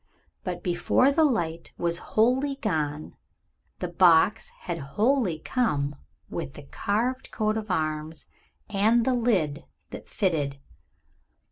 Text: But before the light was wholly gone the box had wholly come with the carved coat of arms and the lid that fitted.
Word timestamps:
But 0.43 0.63
before 0.63 1.11
the 1.11 1.23
light 1.23 1.73
was 1.77 1.99
wholly 2.17 2.55
gone 2.55 3.15
the 3.77 3.87
box 3.87 4.49
had 4.61 4.79
wholly 4.79 5.37
come 5.37 5.95
with 6.27 6.55
the 6.55 6.63
carved 6.63 7.29
coat 7.29 7.55
of 7.55 7.69
arms 7.69 8.25
and 8.67 9.05
the 9.05 9.13
lid 9.13 9.63
that 9.91 10.09
fitted. 10.09 10.57